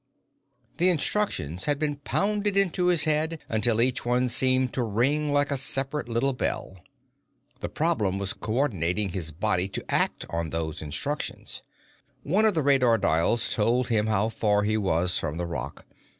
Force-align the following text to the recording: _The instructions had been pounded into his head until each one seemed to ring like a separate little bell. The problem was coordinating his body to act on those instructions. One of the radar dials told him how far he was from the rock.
_The 0.77 0.89
instructions 0.89 1.65
had 1.65 1.77
been 1.77 1.97
pounded 1.97 2.57
into 2.57 2.87
his 2.87 3.03
head 3.03 3.37
until 3.47 3.79
each 3.79 4.03
one 4.03 4.29
seemed 4.29 4.73
to 4.73 4.81
ring 4.81 5.31
like 5.31 5.51
a 5.51 5.57
separate 5.57 6.09
little 6.09 6.33
bell. 6.33 6.77
The 7.59 7.69
problem 7.69 8.17
was 8.17 8.33
coordinating 8.33 9.09
his 9.09 9.29
body 9.31 9.67
to 9.67 9.85
act 9.93 10.25
on 10.31 10.49
those 10.49 10.81
instructions. 10.81 11.61
One 12.23 12.45
of 12.45 12.55
the 12.55 12.63
radar 12.63 12.97
dials 12.97 13.53
told 13.53 13.89
him 13.89 14.07
how 14.07 14.29
far 14.29 14.63
he 14.63 14.75
was 14.75 15.19
from 15.19 15.37
the 15.37 15.45
rock. 15.45 15.85